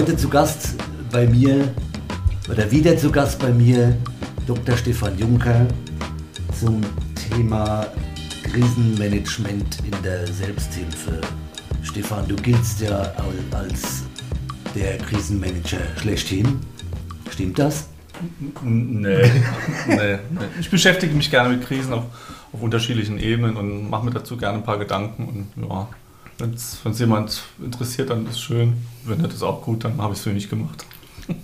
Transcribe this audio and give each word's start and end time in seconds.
Heute 0.00 0.16
zu 0.16 0.30
Gast 0.30 0.76
bei 1.12 1.26
mir, 1.26 1.74
oder 2.50 2.70
wieder 2.70 2.96
zu 2.96 3.12
Gast 3.12 3.38
bei 3.38 3.52
mir, 3.52 3.94
Dr. 4.46 4.74
Stefan 4.74 5.18
Juncker 5.18 5.66
zum 6.58 6.80
Thema 7.28 7.86
Krisenmanagement 8.44 9.76
in 9.84 10.02
der 10.02 10.26
Selbsthilfe. 10.26 11.20
Stefan, 11.82 12.26
du 12.26 12.34
giltst 12.36 12.80
ja 12.80 13.12
als 13.50 14.04
der 14.74 14.96
Krisenmanager 14.96 15.80
schlechthin. 15.98 16.60
Stimmt 17.30 17.58
das? 17.58 17.90
Nee, 18.64 19.30
nee, 19.86 19.96
nee. 19.96 20.18
Ich 20.60 20.70
beschäftige 20.70 21.14
mich 21.14 21.30
gerne 21.30 21.50
mit 21.50 21.66
Krisen 21.66 21.92
auf, 21.92 22.04
auf 22.54 22.62
unterschiedlichen 22.62 23.18
Ebenen 23.18 23.54
und 23.58 23.90
mache 23.90 24.06
mir 24.06 24.12
dazu 24.12 24.38
gerne 24.38 24.56
ein 24.56 24.64
paar 24.64 24.78
Gedanken. 24.78 25.50
Und 25.58 25.68
ja, 25.68 25.88
wenn 26.40 26.92
es 26.92 26.98
jemand 26.98 27.42
interessiert, 27.62 28.10
dann 28.10 28.26
ist 28.26 28.40
schön. 28.40 28.74
Wenn 29.04 29.24
ist 29.24 29.42
auch 29.42 29.62
gut, 29.62 29.84
dann 29.84 30.00
habe 30.00 30.12
ich 30.12 30.18
es 30.18 30.24
für 30.24 30.32
mich 30.32 30.48
gemacht. 30.48 30.84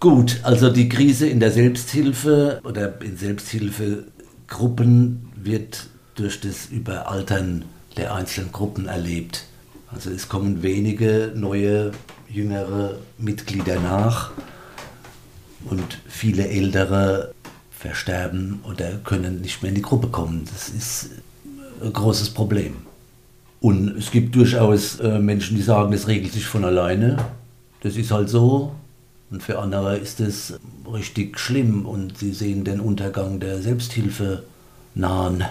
Gut, 0.00 0.40
also 0.42 0.70
die 0.70 0.88
Krise 0.90 1.28
in 1.28 1.40
der 1.40 1.50
Selbsthilfe 1.50 2.60
oder 2.62 3.00
in 3.00 3.16
Selbsthilfegruppen 3.16 5.30
wird 5.34 5.86
durch 6.14 6.42
das 6.42 6.66
Überaltern 6.66 7.64
der 7.96 8.14
einzelnen 8.14 8.52
Gruppen 8.52 8.86
erlebt. 8.86 9.46
Also 9.90 10.10
es 10.10 10.28
kommen 10.28 10.62
wenige 10.62 11.32
neue, 11.34 11.92
jüngere 12.28 12.98
Mitglieder 13.16 13.80
nach 13.80 14.32
und 15.64 15.98
viele 16.06 16.48
ältere 16.48 17.32
versterben 17.70 18.60
oder 18.68 18.98
können 18.98 19.40
nicht 19.40 19.62
mehr 19.62 19.70
in 19.70 19.76
die 19.76 19.82
Gruppe 19.82 20.08
kommen. 20.08 20.44
Das 20.52 20.68
ist 20.68 21.08
großes 21.90 22.30
Problem. 22.30 22.76
Und 23.60 23.96
es 23.96 24.10
gibt 24.10 24.34
durchaus 24.34 25.00
äh, 25.00 25.18
Menschen, 25.18 25.56
die 25.56 25.62
sagen, 25.62 25.92
das 25.92 26.06
regelt 26.06 26.32
sich 26.32 26.44
von 26.44 26.64
alleine. 26.64 27.16
Das 27.82 27.96
ist 27.96 28.10
halt 28.10 28.28
so. 28.28 28.74
Und 29.30 29.42
für 29.42 29.58
andere 29.58 29.96
ist 29.96 30.20
es 30.20 30.58
richtig 30.92 31.38
schlimm 31.38 31.86
und 31.86 32.18
sie 32.18 32.32
sehen 32.32 32.64
den 32.64 32.80
Untergang 32.80 33.40
der 33.40 33.62
Selbsthilfe 33.62 34.42
nahen. 34.94 35.44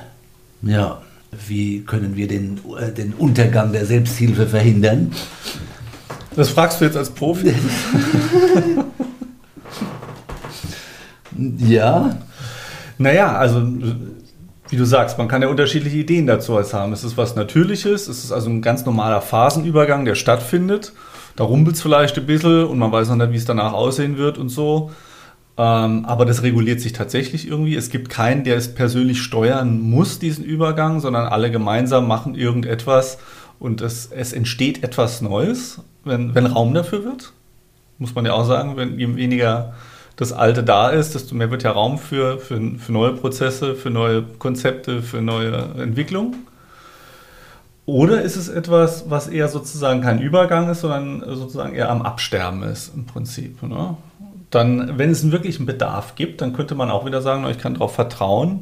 Ja, 0.62 1.02
wie 1.48 1.81
können 1.81 2.16
wir 2.16 2.28
den, 2.28 2.59
äh, 2.80 2.92
den 2.92 3.14
Untergang 3.14 3.72
der 3.72 3.86
Selbsthilfe 3.86 4.47
verhindern? 4.47 5.12
Das 6.36 6.50
fragst 6.50 6.81
du 6.81 6.86
jetzt 6.86 6.97
als 6.97 7.09
Profi? 7.09 7.53
ja. 11.58 12.18
Naja, 12.97 13.36
also 13.38 13.68
wie 14.74 14.78
du 14.78 14.86
sagst, 14.86 15.20
man 15.20 15.28
kann 15.28 15.44
ja 15.44 15.50
unterschiedliche 15.50 15.98
Ideen 15.98 16.26
dazu 16.26 16.60
haben. 16.60 16.94
Es 16.94 17.04
ist 17.04 17.16
was 17.16 17.36
Natürliches, 17.36 18.08
es 18.08 18.24
ist 18.24 18.32
also 18.32 18.50
ein 18.50 18.64
ganz 18.64 18.86
normaler 18.86 19.22
Phasenübergang, 19.22 20.04
der 20.04 20.16
stattfindet. 20.16 20.94
Da 21.36 21.44
rumpelt 21.44 21.76
es 21.76 21.84
vielleicht 21.84 22.18
ein 22.18 22.26
bisschen 22.26 22.66
und 22.66 22.80
man 22.80 22.92
weiß 22.92 23.10
noch 23.10 23.18
nicht, 23.18 23.32
wie 23.32 23.38
es 23.38 23.46
danach 23.46 23.74
aussehen 23.74 24.18
wird 24.18 24.40
und 24.40 24.50
so. 24.50 24.90
Ähm, 25.60 26.06
aber 26.06 26.26
das 26.26 26.42
reguliert 26.42 26.82
sich 26.82 26.92
tatsächlich 26.92 27.48
irgendwie. 27.48 27.76
Es 27.76 27.92
gibt 27.92 28.10
keinen, 28.10 28.44
der 28.44 28.58
es 28.58 28.74
persönlich 28.74 29.22
steuern 29.22 29.80
muss, 29.80 30.18
diesen 30.18 30.44
Übergang, 30.44 31.00
sondern 31.02 31.28
alle 31.28 31.52
gemeinsam 31.52 32.08
machen 32.08 32.34
irgendetwas 32.34 33.20
und 33.60 33.82
es, 33.82 34.08
es 34.08 34.34
entsteht 34.34 34.84
etwas 34.84 35.22
Neues, 35.22 35.82
wenn, 36.04 36.34
wenn 36.34 36.48
Raum 36.48 36.74
dafür 36.74 37.06
wird. 37.06 37.32
Muss 38.00 38.16
man 38.16 38.26
ja 38.26 38.34
auch 38.34 38.46
sagen, 38.46 38.76
wenn 38.76 38.98
je 38.98 39.16
weniger 39.16 39.76
das 40.16 40.31
Alte 40.31 40.64
da 40.64 40.89
ist, 40.89 41.16
desto 41.16 41.36
mehr 41.36 41.50
wird 41.50 41.64
ja 41.64 41.72
Raum 41.72 41.97
für, 41.97 42.38
für, 42.38 42.59
für 42.78 42.92
neue 42.92 43.14
Prozesse, 43.14 43.75
für 43.75 43.90
neue 43.90 44.24
Konzepte, 44.24 45.01
für 45.01 45.22
neue 45.22 45.56
Entwicklungen. 45.78 46.46
Oder 47.85 48.22
ist 48.22 48.38
es 48.38 48.47
etwas, 48.47 49.09
was 49.09 49.28
eher 49.28 49.50
sozusagen 49.50 50.02
kein 50.02 50.22
Übergang 50.22 50.69
ist, 50.69 50.81
sondern 50.81 51.23
sozusagen 51.35 51.75
eher 51.75 51.90
am 51.90 52.02
Absterben 52.02 52.63
ist 52.63 52.96
im 52.96 53.06
Prinzip? 53.06 53.62
Ne? 53.63 53.97
Dann, 54.52 54.97
wenn 54.97 55.09
es 55.09 55.22
einen 55.22 55.31
wirklichen 55.31 55.66
Bedarf 55.66 56.16
gibt, 56.16 56.41
dann 56.41 56.53
könnte 56.53 56.75
man 56.75 56.90
auch 56.91 57.06
wieder 57.06 57.22
sagen, 57.22 57.46
ich 57.50 57.57
kann 57.57 57.73
darauf 57.73 57.94
vertrauen, 57.96 58.62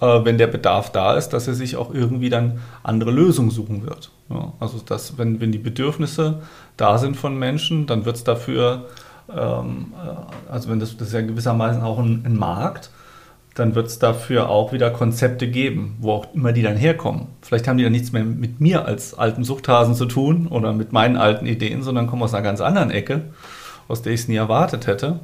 äh, 0.00 0.24
wenn 0.24 0.38
der 0.38 0.46
Bedarf 0.46 0.92
da 0.92 1.14
ist, 1.14 1.30
dass 1.30 1.48
er 1.48 1.54
sich 1.54 1.76
auch 1.76 1.92
irgendwie 1.92 2.30
dann 2.30 2.60
andere 2.84 3.10
Lösungen 3.10 3.50
suchen 3.50 3.84
wird. 3.86 4.10
Ja? 4.30 4.52
Also 4.60 4.78
dass, 4.78 5.18
wenn, 5.18 5.40
wenn 5.40 5.50
die 5.50 5.58
Bedürfnisse 5.58 6.42
da 6.76 6.98
sind 6.98 7.16
von 7.16 7.36
Menschen, 7.36 7.86
dann 7.86 8.04
wird 8.04 8.16
es 8.16 8.24
dafür, 8.24 8.86
also 9.28 10.68
wenn 10.68 10.80
das, 10.80 10.96
das 10.96 11.08
ist 11.08 11.14
ja 11.14 11.22
gewissermaßen 11.22 11.82
auch 11.82 11.98
ein, 11.98 12.22
ein 12.24 12.36
Markt, 12.36 12.90
dann 13.54 13.74
wird 13.74 13.86
es 13.86 13.98
dafür 13.98 14.48
auch 14.48 14.72
wieder 14.72 14.90
Konzepte 14.90 15.48
geben, 15.48 15.96
wo 16.00 16.12
auch 16.12 16.34
immer 16.34 16.52
die 16.52 16.62
dann 16.62 16.76
herkommen. 16.76 17.28
Vielleicht 17.40 17.68
haben 17.68 17.78
die 17.78 17.84
dann 17.84 17.92
nichts 17.92 18.12
mehr 18.12 18.24
mit 18.24 18.60
mir 18.60 18.84
als 18.84 19.14
alten 19.16 19.44
Suchthasen 19.44 19.94
zu 19.94 20.06
tun 20.06 20.48
oder 20.48 20.72
mit 20.72 20.92
meinen 20.92 21.16
alten 21.16 21.46
Ideen, 21.46 21.82
sondern 21.82 22.08
kommen 22.08 22.22
aus 22.22 22.34
einer 22.34 22.42
ganz 22.42 22.60
anderen 22.60 22.90
Ecke, 22.90 23.22
aus 23.86 24.02
der 24.02 24.12
ich 24.12 24.22
es 24.22 24.28
nie 24.28 24.36
erwartet 24.36 24.86
hätte. 24.86 25.20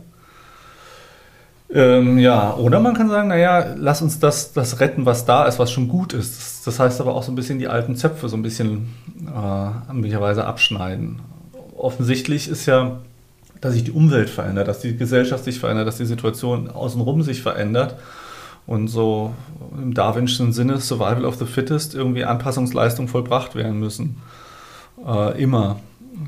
Ähm, 1.73 2.19
ja, 2.19 2.55
oder 2.55 2.81
man 2.81 2.95
kann 2.95 3.09
sagen, 3.09 3.29
naja, 3.29 3.75
lass 3.77 4.03
uns 4.03 4.19
das, 4.19 4.53
das 4.53 4.81
retten, 4.81 5.07
was 5.07 5.25
da 5.25 5.45
ist, 5.45 5.59
was 5.59 5.71
schon 5.71 5.89
gut 5.89 6.13
ist. 6.13 6.37
Das, 6.39 6.63
das 6.65 6.81
heißt 6.81 7.01
aber 7.01 7.15
auch 7.15 7.23
so 7.23 7.31
ein 7.31 7.37
bisschen 7.37 7.59
die 7.59 7.69
alten 7.69 7.95
Zöpfe 7.95 8.29
so 8.29 8.37
ein 8.37 8.43
bisschen 8.43 8.89
äh, 9.27 9.93
möglicherweise 9.93 10.47
abschneiden. 10.47 11.21
Offensichtlich 11.77 12.49
ist 12.49 12.67
ja, 12.67 12.99
dass 13.61 13.75
sich 13.75 13.85
die 13.85 13.93
Umwelt 13.93 14.31
verändert, 14.31 14.69
dass 14.69 14.81
die 14.81 14.97
Gesellschaft 14.97 15.45
sich 15.45 15.61
verändert, 15.61 15.87
dass 15.87 15.99
die 15.99 16.07
Situation 16.07 16.71
außenrum 16.71 17.23
sich 17.23 17.43
verändert 17.43 17.97
und 18.67 18.89
so 18.89 19.35
im 19.77 19.95
darwinschen 19.95 20.53
Sinne 20.53 20.79
Survival 20.79 21.25
of 21.25 21.37
the 21.37 21.47
Fittest 21.47 21.95
irgendwie 21.95 22.25
Anpassungsleistungen 22.25 23.09
vollbracht 23.09 23.55
werden 23.55 23.79
müssen. 23.79 24.23
Äh, 25.05 25.43
immer. 25.43 25.81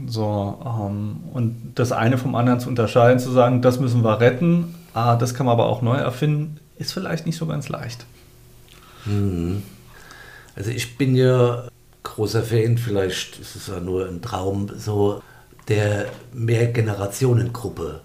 So, 0.07 0.59
ähm, 0.65 1.21
und 1.33 1.73
das 1.75 1.93
eine 1.93 2.19
vom 2.19 2.35
anderen 2.35 2.61
zu 2.61 2.69
unterscheiden, 2.69 3.19
zu 3.19 3.31
sagen, 3.31 3.63
das 3.63 3.79
müssen 3.79 4.03
wir 4.03 4.21
retten, 4.21 4.75
ah, 4.95 5.17
das 5.17 5.35
kann 5.35 5.47
man 5.47 5.55
aber 5.55 5.67
auch 5.67 5.83
neu 5.83 5.97
erfinden, 5.97 6.59
ist 6.79 6.93
vielleicht 6.93 7.27
nicht 7.27 7.37
so 7.37 7.47
ganz 7.47 7.69
leicht. 7.69 8.07
Mhm. 9.05 9.63
Also 10.55 10.71
ich 10.71 10.97
bin 10.99 11.15
ja 11.15 11.65
großer 12.03 12.43
Fan, 12.43 12.79
vielleicht 12.79 13.39
ist 13.39 13.57
es 13.57 13.67
ja 13.69 13.81
nur 13.81 14.07
ein 14.09 14.23
Traum, 14.23 14.71
so 14.77 15.23
der 15.69 16.07
Mehrgenerationengruppe. 16.33 18.01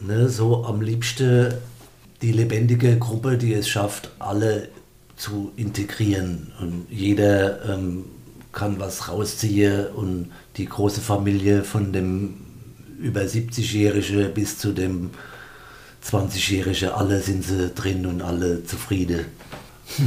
Ne, 0.00 0.28
so 0.28 0.64
am 0.64 0.80
liebsten 0.80 1.54
die 2.22 2.32
lebendige 2.32 2.98
Gruppe, 2.98 3.36
die 3.36 3.54
es 3.54 3.68
schafft, 3.68 4.10
alle 4.18 4.68
zu 5.16 5.52
integrieren. 5.56 6.52
Und 6.60 6.86
jeder 6.90 7.64
ähm, 7.68 8.04
kann 8.52 8.78
was 8.80 9.08
rausziehen 9.08 9.86
und 9.88 10.30
die 10.56 10.66
große 10.66 11.00
Familie 11.00 11.64
von 11.64 11.92
dem 11.92 12.34
über 13.00 13.20
70-Jährige 13.20 14.28
bis 14.28 14.58
zu 14.58 14.72
dem 14.72 15.10
20-Jährige, 16.04 16.94
alle 16.94 17.20
sind 17.20 17.44
sie 17.44 17.70
drin 17.70 18.06
und 18.06 18.22
alle 18.22 18.64
zufrieden. 18.64 19.26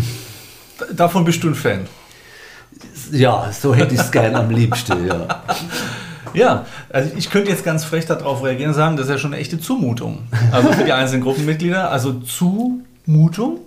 Davon 0.93 1.25
bist 1.25 1.43
du 1.43 1.49
ein 1.49 1.55
Fan? 1.55 1.87
Ja, 3.11 3.51
so 3.51 3.75
hätte 3.75 3.93
ich 3.93 4.01
es 4.01 4.11
gern 4.11 4.35
am 4.35 4.49
liebsten, 4.49 5.05
ja. 5.05 5.43
Ja, 6.33 6.65
also 6.89 7.11
ich 7.15 7.29
könnte 7.29 7.49
jetzt 7.49 7.63
ganz 7.63 7.83
frech 7.83 8.05
darauf 8.05 8.43
reagieren 8.43 8.69
und 8.71 8.75
sagen, 8.75 8.97
das 8.97 9.07
ist 9.07 9.11
ja 9.11 9.17
schon 9.17 9.33
eine 9.33 9.41
echte 9.41 9.59
Zumutung. 9.59 10.27
Also 10.51 10.71
für 10.73 10.83
die 10.83 10.93
einzelnen 10.93 11.23
Gruppenmitglieder. 11.23 11.91
Also 11.91 12.13
Zumutung. 12.13 13.59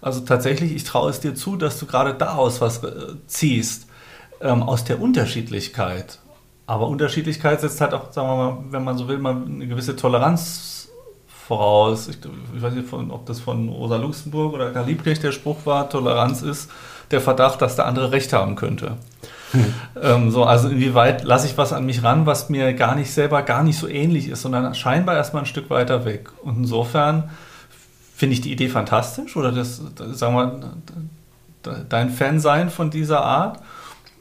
Also 0.00 0.20
tatsächlich, 0.20 0.74
ich 0.74 0.84
traue 0.84 1.10
es 1.10 1.20
dir 1.20 1.34
zu, 1.34 1.56
dass 1.56 1.78
du 1.78 1.86
gerade 1.86 2.14
daraus 2.14 2.60
was 2.60 2.82
äh, 2.82 2.90
ziehst. 3.26 3.86
Ähm, 4.42 4.62
aus 4.62 4.84
der 4.84 5.02
Unterschiedlichkeit. 5.02 6.18
Aber 6.66 6.88
Unterschiedlichkeit 6.88 7.60
setzt 7.60 7.80
halt 7.82 7.92
auch, 7.92 8.10
sagen 8.10 8.28
wir 8.28 8.36
mal, 8.36 8.58
wenn 8.70 8.84
man 8.84 8.96
so 8.96 9.06
will, 9.06 9.18
mal 9.18 9.36
eine 9.36 9.66
gewisse 9.66 9.96
Toleranz 9.96 10.88
voraus. 11.46 12.08
Ich, 12.08 12.18
ich 12.56 12.62
weiß 12.62 12.72
nicht, 12.74 12.88
von, 12.88 13.10
ob 13.10 13.26
das 13.26 13.40
von 13.40 13.68
Rosa 13.68 13.96
Luxemburg 13.96 14.54
oder 14.54 14.70
Karl 14.70 14.86
Liebknecht 14.86 15.22
der 15.22 15.32
Spruch 15.32 15.66
war, 15.66 15.90
Toleranz 15.90 16.42
ist 16.42 16.70
der 17.10 17.20
Verdacht, 17.20 17.60
dass 17.60 17.76
der 17.76 17.86
andere 17.86 18.12
Recht 18.12 18.32
haben 18.32 18.54
könnte. 18.54 18.96
Ähm, 20.02 20.30
so, 20.30 20.44
also 20.44 20.68
inwieweit 20.68 21.24
lasse 21.24 21.46
ich 21.46 21.58
was 21.58 21.74
an 21.74 21.84
mich 21.84 22.02
ran, 22.02 22.24
was 22.24 22.48
mir 22.48 22.72
gar 22.72 22.94
nicht 22.94 23.12
selber 23.12 23.42
gar 23.42 23.62
nicht 23.62 23.78
so 23.78 23.86
ähnlich 23.86 24.28
ist, 24.28 24.40
sondern 24.40 24.74
scheinbar 24.74 25.14
erstmal 25.16 25.42
ein 25.42 25.46
Stück 25.46 25.68
weiter 25.68 26.06
weg. 26.06 26.30
Und 26.42 26.58
insofern 26.58 27.28
finde 28.16 28.34
ich 28.34 28.40
die 28.40 28.52
Idee 28.52 28.68
fantastisch 28.68 29.36
oder 29.36 29.52
das, 29.52 29.82
sagen 30.12 30.34
wir, 30.34 31.82
dein 31.88 32.08
Fan 32.08 32.40
sein 32.40 32.70
von 32.70 32.90
dieser 32.90 33.22
Art. 33.22 33.60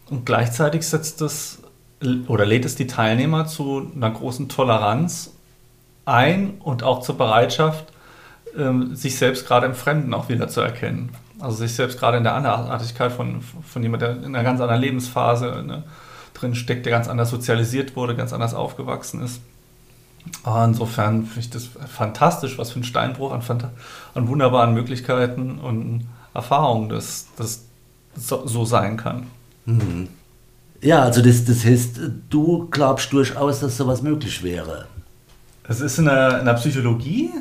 Und 0.10 0.26
gleichzeitig 0.26 0.86
setzt 0.86 1.22
es 1.22 1.60
oder 2.28 2.46
lädt 2.46 2.66
es 2.66 2.76
die 2.76 2.88
Teilnehmer 2.88 3.46
zu 3.46 3.92
einer 3.96 4.12
großen 4.12 4.50
Toleranz 4.50 5.32
ein 6.06 6.56
und 6.60 6.84
auch 6.84 7.02
zur 7.02 7.18
Bereitschaft, 7.18 7.86
ähm, 8.58 8.96
sich 8.96 9.18
selbst 9.18 9.48
gerade 9.48 9.68
im 9.68 9.76
Fremden 9.76 10.14
auch 10.14 10.30
wieder 10.30 10.48
zu 10.48 10.62
erkennen. 10.62 11.12
Also 11.40 11.58
sich 11.58 11.74
selbst 11.74 12.00
gerade 12.00 12.18
in 12.18 12.24
der 12.24 12.36
Anderartigkeit 12.36 13.12
von, 13.12 13.42
von 13.42 13.82
jemandem, 13.82 14.16
der 14.16 14.28
in 14.28 14.36
einer 14.36 14.44
ganz 14.44 14.60
anderen 14.60 14.82
Lebensphase 14.82 15.64
ne, 15.66 15.84
drin 16.34 16.56
steckt, 16.56 16.86
der 16.86 16.92
ganz 16.92 17.08
anders 17.08 17.30
sozialisiert 17.30 17.96
wurde, 17.96 18.16
ganz 18.16 18.34
anders 18.34 18.54
aufgewachsen 18.54 19.22
ist. 19.24 19.42
Aber 20.44 20.66
insofern 20.66 21.26
finde 21.26 21.40
ich 21.40 21.50
das 21.50 21.70
fantastisch, 21.88 22.58
was 22.58 22.72
für 22.72 22.80
ein 22.80 22.84
Steinbruch 22.84 23.32
an, 23.32 23.42
an 24.14 24.28
wunderbaren 24.28 24.74
Möglichkeiten 24.74 25.60
und 25.60 26.08
Erfahrungen 26.34 26.90
das, 26.90 27.28
das 27.38 27.66
so, 28.16 28.46
so 28.46 28.66
sein 28.66 28.98
kann. 28.98 29.28
Mhm. 29.66 30.10
Ja, 30.82 31.04
also 31.04 31.22
das, 31.22 31.46
das 31.46 31.66
heißt, 31.66 32.00
du 32.30 32.68
glaubst 32.70 33.12
durchaus, 33.12 33.60
dass 33.60 33.78
sowas 33.78 34.02
möglich 34.02 34.44
wäre. 34.44 34.88
Es 35.68 35.82
ist 35.82 36.00
in 36.00 36.06
der, 36.06 36.40
in 36.40 36.46
der 36.46 36.54
Psychologie 36.54 37.32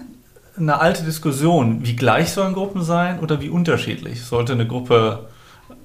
eine 0.58 0.81
alte 0.81 1.05
Diskussion. 1.05 1.81
Wie 1.84 1.96
gleich 1.96 2.32
sollen 2.32 2.55
Gruppen 2.55 2.82
sein 2.82 3.20
oder 3.20 3.40
wie 3.40 3.49
unterschiedlich? 3.49 4.25
Sollte 4.25 4.52
eine 4.52 4.66
Gruppe 4.66 5.28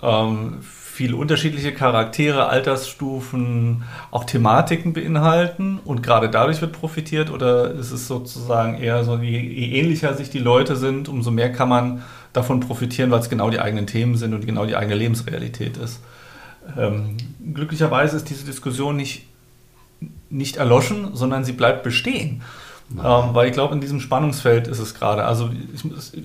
ähm, 0.02 0.60
viele 0.94 1.16
unterschiedliche 1.16 1.74
Charaktere, 1.74 2.50
Altersstufen, 2.50 3.84
auch 4.12 4.26
Thematiken 4.26 4.94
beinhalten 4.94 5.80
und 5.84 6.04
gerade 6.04 6.30
dadurch 6.30 6.62
wird 6.62 6.72
profitiert 6.72 7.32
oder 7.32 7.72
ist 7.72 7.92
es 7.92 8.08
sozusagen 8.08 8.76
eher 8.76 9.04
so, 9.04 9.18
je, 9.18 9.40
je 9.40 9.80
ähnlicher 9.80 10.14
sich 10.14 10.30
die 10.30 10.38
Leute 10.38 10.76
sind, 10.76 11.10
umso 11.10 11.32
mehr 11.32 11.52
kann 11.52 11.68
man 11.68 12.04
davon 12.32 12.60
profitieren, 12.60 13.10
weil 13.10 13.22
es 13.22 13.30
genau 13.30 13.50
die 13.50 13.60
eigenen 13.60 13.88
Themen 13.88 14.18
sind 14.18 14.36
und 14.36 14.46
genau 14.46 14.68
die 14.68 14.76
eigene 14.76 14.94
Lebensrealität 14.96 15.78
ist. 15.78 16.00
Ähm, 16.78 17.18
glücklicherweise 17.54 18.16
ist 18.16 18.30
diese 18.30 18.46
Diskussion 18.46 18.96
nicht, 18.96 19.26
nicht 20.30 20.58
erloschen, 20.58 21.16
sondern 21.16 21.44
sie 21.44 21.54
bleibt 21.54 21.82
bestehen. 21.82 22.44
Ähm, 22.92 23.34
weil 23.34 23.48
ich 23.48 23.54
glaube, 23.54 23.74
in 23.74 23.82
diesem 23.82 24.00
Spannungsfeld 24.00 24.68
ist 24.68 24.80
es 24.80 24.94
gerade. 24.94 25.24
Also 25.26 25.50
ich, 25.74 25.84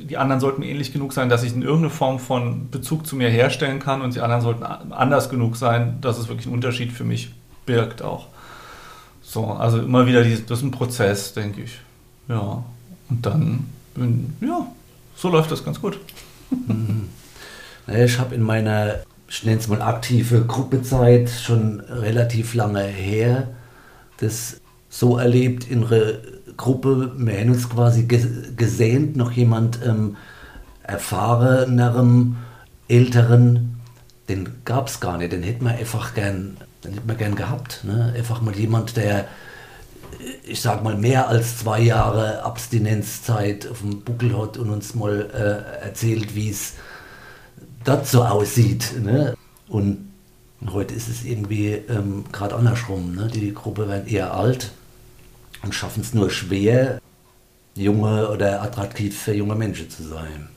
die 0.08 0.16
anderen 0.16 0.40
sollten 0.40 0.60
mir 0.60 0.66
ähnlich 0.66 0.92
genug 0.92 1.12
sein, 1.12 1.28
dass 1.28 1.42
ich 1.42 1.54
in 1.54 1.62
irgendeine 1.62 1.90
Form 1.90 2.18
von 2.18 2.70
Bezug 2.70 3.06
zu 3.06 3.16
mir 3.16 3.30
herstellen 3.30 3.78
kann 3.78 4.02
und 4.02 4.14
die 4.14 4.20
anderen 4.20 4.42
sollten 4.42 4.64
anders 4.64 5.30
genug 5.30 5.56
sein, 5.56 5.98
dass 6.00 6.18
es 6.18 6.28
wirklich 6.28 6.46
einen 6.46 6.54
Unterschied 6.54 6.92
für 6.92 7.04
mich 7.04 7.32
birgt 7.64 8.02
auch. 8.02 8.26
So, 9.22 9.46
also 9.46 9.78
immer 9.78 10.06
wieder, 10.06 10.24
die, 10.24 10.44
das 10.44 10.58
ist 10.58 10.64
ein 10.64 10.70
Prozess, 10.70 11.32
denke 11.32 11.62
ich. 11.62 11.78
Ja, 12.28 12.62
und 13.08 13.24
dann, 13.24 13.66
ja, 14.40 14.66
so 15.16 15.28
läuft 15.28 15.50
das 15.50 15.64
ganz 15.64 15.80
gut. 15.80 15.98
Mhm. 16.50 17.08
Ich 17.86 18.18
habe 18.18 18.34
in 18.34 18.42
meiner, 18.42 18.96
ich 19.28 19.44
nenne 19.44 19.58
es 19.58 19.68
mal 19.68 19.80
aktive 19.80 20.44
Gruppezeit 20.44 21.30
schon 21.30 21.80
relativ 21.80 22.54
lange 22.54 22.82
her, 22.82 23.48
das 24.18 24.60
so 24.88 25.18
erlebt 25.18 25.70
in 25.70 25.82
Re 25.82 26.20
Gruppe, 26.58 27.12
wir 27.16 27.40
haben 27.40 27.50
uns 27.50 27.70
quasi 27.70 28.06
gesehnt, 28.56 29.16
noch 29.16 29.30
jemand 29.30 29.78
ähm, 29.86 30.16
erfahrenerem, 30.82 32.36
älteren, 32.88 33.80
den 34.28 34.50
gab 34.64 34.88
es 34.88 35.00
gar 35.00 35.16
nicht, 35.16 35.32
den 35.32 35.42
hätten 35.42 35.64
wir 35.64 35.70
einfach 35.70 36.14
gern, 36.14 36.58
den 36.84 36.94
hätten 36.94 37.08
wir 37.08 37.14
gern 37.14 37.36
gehabt. 37.36 37.84
Ne? 37.84 38.12
Einfach 38.14 38.42
mal 38.42 38.54
jemand, 38.54 38.96
der, 38.96 39.28
ich 40.42 40.60
sag 40.60 40.82
mal, 40.82 40.96
mehr 40.96 41.28
als 41.28 41.58
zwei 41.58 41.80
Jahre 41.80 42.42
Abstinenzzeit 42.42 43.68
auf 43.68 43.80
dem 43.80 44.00
Buckel 44.00 44.36
hat 44.36 44.58
und 44.58 44.68
uns 44.68 44.94
mal 44.94 45.30
äh, 45.32 45.84
erzählt, 45.86 46.34
wie 46.34 46.50
es 46.50 46.74
so 48.02 48.24
aussieht. 48.24 49.00
Ne? 49.00 49.34
Und 49.68 50.10
heute 50.72 50.92
ist 50.92 51.08
es 51.08 51.24
irgendwie 51.24 51.68
ähm, 51.88 52.24
gerade 52.32 52.56
andersrum. 52.56 53.14
Ne? 53.14 53.28
Die 53.32 53.54
Gruppe 53.54 53.88
wird 53.88 54.10
eher 54.10 54.34
alt 54.34 54.72
und 55.62 55.74
schaffen 55.74 56.00
es 56.00 56.14
nur 56.14 56.30
schwer, 56.30 57.00
junge 57.74 58.28
oder 58.28 58.62
attraktiv 58.62 59.18
für 59.18 59.34
junge 59.34 59.54
Menschen 59.54 59.88
zu 59.90 60.02
sein. 60.02 60.48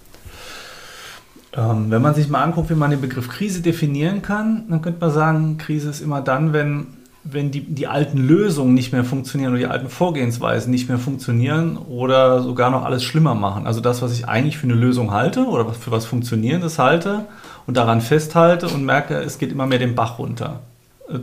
Ähm, 1.53 1.91
wenn 1.91 2.01
man 2.01 2.15
sich 2.15 2.29
mal 2.29 2.43
anguckt, 2.43 2.69
wie 2.69 2.75
man 2.75 2.91
den 2.91 3.01
Begriff 3.01 3.27
Krise 3.27 3.61
definieren 3.61 4.21
kann, 4.21 4.65
dann 4.69 4.81
könnte 4.81 5.01
man 5.01 5.11
sagen, 5.11 5.57
Krise 5.57 5.89
ist 5.89 6.01
immer 6.01 6.21
dann, 6.21 6.53
wenn, 6.53 6.87
wenn 7.23 7.51
die, 7.51 7.61
die 7.61 7.87
alten 7.87 8.17
Lösungen 8.17 8.73
nicht 8.73 8.93
mehr 8.93 9.03
funktionieren 9.03 9.51
oder 9.51 9.59
die 9.59 9.67
alten 9.67 9.89
Vorgehensweisen 9.89 10.71
nicht 10.71 10.87
mehr 10.87 10.97
funktionieren 10.97 11.77
oder 11.77 12.41
sogar 12.41 12.69
noch 12.71 12.85
alles 12.85 13.03
schlimmer 13.03 13.35
machen. 13.35 13.67
Also 13.67 13.81
das, 13.81 14.01
was 14.01 14.13
ich 14.13 14.29
eigentlich 14.29 14.57
für 14.57 14.63
eine 14.67 14.75
Lösung 14.75 15.11
halte 15.11 15.45
oder 15.45 15.73
für 15.73 15.91
was 15.91 16.05
Funktionierendes 16.05 16.79
halte 16.79 17.25
und 17.67 17.75
daran 17.75 17.99
festhalte 17.99 18.69
und 18.69 18.85
merke, 18.85 19.15
es 19.15 19.37
geht 19.37 19.51
immer 19.51 19.67
mehr 19.67 19.79
den 19.79 19.93
Bach 19.93 20.19
runter. 20.19 20.61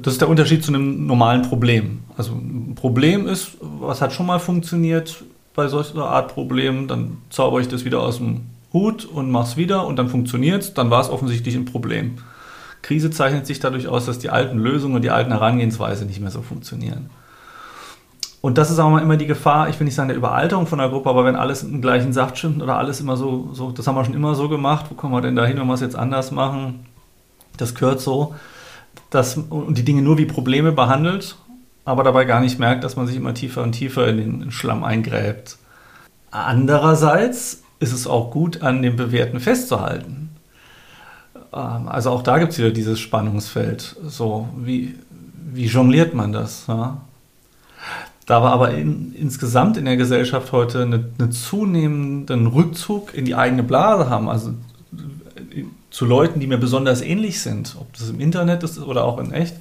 Das 0.03 0.15
ist 0.15 0.21
der 0.21 0.29
Unterschied 0.29 0.63
zu 0.63 0.73
einem 0.73 1.07
normalen 1.07 1.43
Problem. 1.43 2.01
Also 2.17 2.33
ein 2.33 2.75
Problem 2.75 3.27
ist, 3.27 3.53
was 3.61 4.03
hat 4.03 4.13
schon 4.13 4.27
mal 4.27 4.39
funktioniert 4.39 5.25
bei 5.55 5.69
solcher 5.69 6.09
Art 6.09 6.35
Problemen, 6.35 6.89
dann 6.89 7.19
zauber 7.31 7.61
ich 7.61 7.69
das 7.69 7.85
wieder 7.85 8.01
aus 8.01 8.19
dem 8.19 8.43
Hut 8.73 9.05
und 9.07 9.31
mache 9.31 9.49
es 9.49 9.57
wieder 9.57 9.87
und 9.87 9.97
dann 9.97 10.09
funktioniert 10.09 10.63
es, 10.63 10.75
dann 10.75 10.91
war 10.91 11.01
es 11.01 11.09
offensichtlich 11.09 11.57
ein 11.57 11.65
Problem. 11.65 12.19
Krise 12.83 13.11
zeichnet 13.11 13.47
sich 13.47 13.61
dadurch 13.61 13.89
aus, 13.89 14.07
dass 14.07 14.19
die 14.19 14.31
alten 14.31 14.59
Lösungen 14.59 14.97
und 14.97 15.03
die 15.03 15.11
alten 15.11 15.33
Herangehensweise 15.33 16.05
nicht 16.05 16.21
mehr 16.21 16.31
so 16.31 16.43
funktionieren. 16.43 17.11
Und 18.41 18.57
das 18.57 18.71
ist 18.71 18.79
auch 18.79 18.97
immer 18.99 19.17
die 19.17 19.27
Gefahr, 19.27 19.69
ich 19.69 19.81
will 19.81 19.85
nicht 19.85 19.97
sagen 19.97 20.09
der 20.09 20.17
Überalterung 20.17 20.67
von 20.67 20.79
der 20.79 20.91
Gruppe, 20.91 21.11
aber 21.11 21.25
wenn 21.25 21.35
alles 21.35 21.65
im 21.65 21.83
gleichen 21.83 22.13
Saft 22.13 22.39
stimmt 22.39 22.63
oder 22.63 22.79
alles 22.79 23.01
immer 23.01 23.17
so, 23.17 23.51
so, 23.53 23.73
das 23.73 23.87
haben 23.87 23.97
wir 23.97 24.05
schon 24.05 24.15
immer 24.15 24.35
so 24.35 24.49
gemacht, 24.49 24.87
wo 24.91 24.95
kommen 24.95 25.13
wir 25.13 25.23
denn 25.23 25.35
da 25.35 25.45
hin, 25.45 25.59
wenn 25.59 25.67
wir 25.67 25.75
es 25.75 25.81
jetzt 25.81 25.97
anders 25.97 26.31
machen? 26.31 26.87
Das 27.57 27.75
gehört 27.75 28.01
so 28.01 28.35
dass, 29.11 29.37
und 29.37 29.79
die 29.79 29.85
Dinge 29.85 30.03
nur 30.03 30.19
wie 30.19 30.27
Probleme 30.27 30.73
behandelt, 30.73 31.37
aber 31.85 32.05
dabei 32.05 32.25
gar 32.25 32.41
nicht 32.41 32.59
merkt, 32.59 32.85
dass 32.85 32.97
man 32.97 33.07
sich 33.07 33.17
immer 33.17 33.35
tiefer 33.35 33.63
und 33.63 33.73
tiefer 33.73 34.09
in 34.09 34.41
den 34.41 34.51
Schlamm 34.51 34.85
eingräbt. 34.85 35.57
Andererseits 36.31 37.63
ist 37.81 37.93
es 37.93 38.07
auch 38.07 38.31
gut, 38.31 38.63
an 38.63 38.83
dem 38.83 38.97
Bewährten 38.97 39.41
festzuhalten. 39.41 40.31
Ähm, 41.53 41.89
also 41.89 42.11
auch 42.11 42.23
da 42.23 42.39
gibt 42.39 42.53
es 42.53 42.59
wieder 42.59 42.71
dieses 42.71 43.01
Spannungsfeld. 43.01 43.97
So, 44.05 44.49
wie, 44.57 44.97
wie 45.53 45.67
jongliert 45.67 46.15
man 46.15 46.33
das? 46.33 46.67
Ja? 46.69 46.99
Da 48.27 48.43
wir 48.43 48.53
aber 48.53 48.73
in, 48.73 49.15
insgesamt 49.15 49.79
in 49.79 49.87
der 49.87 49.97
Gesellschaft 49.97 50.53
heute 50.53 50.83
einen 50.83 51.15
eine 51.19 51.31
zunehmenden 51.31 52.47
Rückzug 52.49 53.15
in 53.15 53.25
die 53.25 53.35
eigene 53.35 53.63
Blase 53.63 54.11
haben, 54.11 54.29
also 54.29 54.53
zu 55.99 56.05
Leuten, 56.05 56.39
die 56.39 56.47
mir 56.47 56.59
besonders 56.59 57.03
ähnlich 57.03 57.41
sind, 57.41 57.75
ob 57.81 57.93
das 57.95 58.09
im 58.09 58.21
Internet 58.21 58.63
ist 58.63 58.79
oder 58.79 59.05
auch 59.05 59.19
in 59.19 59.33
echt, 59.33 59.57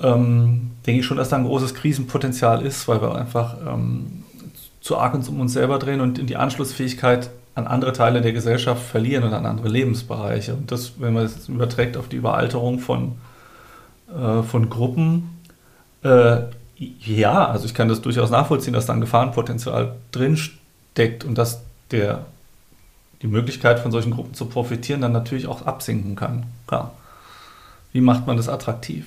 ähm, 0.00 0.70
denke 0.86 1.00
ich 1.00 1.04
schon, 1.04 1.16
dass 1.16 1.30
da 1.30 1.36
ein 1.36 1.46
großes 1.46 1.74
Krisenpotenzial 1.74 2.64
ist, 2.64 2.86
weil 2.86 3.02
wir 3.02 3.16
einfach 3.16 3.56
ähm, 3.66 4.22
zu 4.80 4.96
arg 4.96 5.14
uns 5.14 5.28
um 5.28 5.40
uns 5.40 5.54
selber 5.54 5.80
drehen 5.80 6.00
und 6.00 6.28
die 6.30 6.36
Anschlussfähigkeit 6.36 7.30
an 7.56 7.66
andere 7.66 7.92
Teile 7.92 8.20
der 8.20 8.32
Gesellschaft 8.32 8.80
verlieren 8.84 9.24
und 9.24 9.32
an 9.32 9.46
andere 9.46 9.68
Lebensbereiche. 9.68 10.54
Und 10.54 10.70
das, 10.70 10.92
wenn 11.00 11.12
man 11.12 11.24
das 11.24 11.48
überträgt 11.48 11.96
auf 11.96 12.06
die 12.06 12.18
Überalterung 12.18 12.78
von, 12.78 13.16
äh, 14.16 14.44
von 14.44 14.70
Gruppen, 14.70 15.40
äh, 16.04 16.42
ja, 16.76 17.48
also 17.48 17.66
ich 17.66 17.74
kann 17.74 17.88
das 17.88 18.00
durchaus 18.00 18.30
nachvollziehen, 18.30 18.74
dass 18.74 18.86
da 18.86 18.92
ein 18.92 19.00
Gefahrenpotenzial 19.00 19.96
drin 20.12 20.36
steckt 20.36 21.24
und 21.24 21.36
dass 21.36 21.62
der 21.90 22.26
die 23.22 23.26
Möglichkeit 23.26 23.80
von 23.80 23.90
solchen 23.90 24.12
Gruppen 24.12 24.34
zu 24.34 24.46
profitieren 24.46 25.00
dann 25.00 25.12
natürlich 25.12 25.46
auch 25.46 25.66
absinken 25.66 26.14
kann. 26.14 26.44
Klar. 26.66 26.94
Wie 27.92 28.00
macht 28.00 28.26
man 28.26 28.36
das 28.36 28.48
attraktiv? 28.48 29.06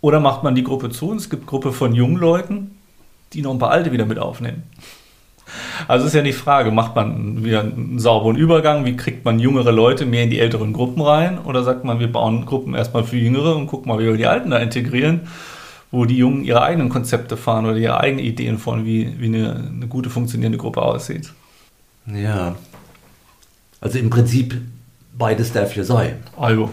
Oder 0.00 0.20
macht 0.20 0.42
man 0.42 0.54
die 0.54 0.64
Gruppe 0.64 0.90
zu 0.90 1.10
und 1.10 1.16
es 1.16 1.30
gibt 1.30 1.46
Gruppe 1.46 1.72
von 1.72 1.94
jungen 1.94 2.16
Leuten, 2.16 2.78
die 3.32 3.42
noch 3.42 3.52
ein 3.52 3.58
paar 3.58 3.70
alte 3.70 3.92
wieder 3.92 4.06
mit 4.06 4.18
aufnehmen. 4.18 4.62
Also 5.86 6.06
ist 6.06 6.14
ja 6.14 6.22
die 6.22 6.32
Frage, 6.32 6.70
macht 6.70 6.96
man 6.96 7.44
wieder 7.44 7.60
einen 7.60 7.98
sauberen 7.98 8.36
Übergang, 8.36 8.84
wie 8.84 8.96
kriegt 8.96 9.24
man 9.24 9.38
jüngere 9.38 9.70
Leute 9.70 10.04
mehr 10.04 10.24
in 10.24 10.30
die 10.30 10.40
älteren 10.40 10.72
Gruppen 10.72 11.02
rein? 11.02 11.38
Oder 11.38 11.62
sagt 11.62 11.84
man, 11.84 12.00
wir 12.00 12.10
bauen 12.10 12.46
Gruppen 12.46 12.74
erstmal 12.74 13.04
für 13.04 13.16
Jüngere 13.16 13.54
und 13.54 13.68
gucken 13.68 13.88
mal, 13.88 13.98
wie 13.98 14.06
wir 14.06 14.16
die 14.16 14.26
Alten 14.26 14.50
da 14.50 14.58
integrieren, 14.58 15.28
wo 15.92 16.04
die 16.04 16.16
Jungen 16.16 16.44
ihre 16.44 16.62
eigenen 16.62 16.88
Konzepte 16.88 17.36
fahren 17.36 17.64
oder 17.64 17.76
ihre 17.76 18.00
eigenen 18.00 18.24
Ideen 18.24 18.58
von, 18.58 18.84
wie, 18.84 19.20
wie 19.20 19.26
eine, 19.26 19.70
eine 19.72 19.86
gute 19.86 20.10
funktionierende 20.10 20.58
Gruppe 20.58 20.82
aussieht. 20.82 21.32
Ja, 22.06 22.56
also 23.80 23.98
im 23.98 24.10
Prinzip 24.10 24.60
beides 25.16 25.52
darf 25.52 25.74
ja 25.76 25.84
sein. 25.84 26.22
Also. 26.36 26.70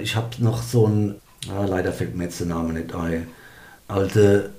Ich 0.00 0.14
habe 0.14 0.28
noch 0.38 0.62
so 0.62 0.86
ein, 0.86 1.14
ah, 1.48 1.64
leider 1.64 1.92
fällt 1.92 2.14
mir 2.14 2.24
jetzt 2.24 2.40
der 2.40 2.48
Name 2.48 2.72
nicht 2.74 2.94
ein, 2.94 3.26
alte 3.88 4.50